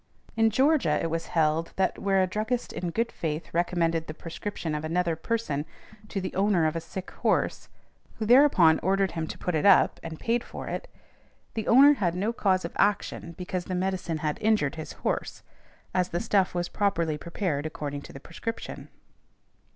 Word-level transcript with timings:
In 0.35 0.49
Georgia 0.49 0.99
it 0.99 1.11
was 1.11 1.27
held, 1.27 1.73
that 1.75 1.99
where 1.99 2.23
a 2.23 2.25
druggist 2.25 2.73
in 2.73 2.89
good 2.89 3.11
faith 3.11 3.53
recommended 3.53 4.07
the 4.07 4.15
prescription 4.15 4.73
of 4.73 4.83
another 4.83 5.15
person 5.15 5.63
to 6.07 6.19
the 6.19 6.33
owner 6.33 6.65
of 6.65 6.75
a 6.75 6.81
sick 6.81 7.11
horse, 7.11 7.69
who 8.15 8.25
thereupon 8.25 8.79
ordered 8.79 9.11
him 9.11 9.27
to 9.27 9.37
put 9.37 9.53
it 9.53 9.63
up 9.63 9.99
and 10.01 10.19
paid 10.19 10.43
for 10.43 10.65
it, 10.67 10.87
the 11.53 11.67
owner 11.67 11.93
had 11.93 12.15
no 12.15 12.33
cause 12.33 12.65
of 12.65 12.73
action 12.77 13.33
because 13.33 13.65
the 13.65 13.75
medicine 13.75 14.17
had 14.25 14.39
injured 14.41 14.73
his 14.73 14.93
horse, 15.05 15.43
as 15.93 16.09
the 16.09 16.19
stuff 16.19 16.55
was 16.55 16.67
properly 16.67 17.15
prepared 17.15 17.67
according 17.67 18.01
to 18.01 18.11
the 18.11 18.19
prescription. 18.19 18.89